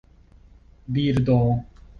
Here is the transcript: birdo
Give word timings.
birdo 0.93 1.39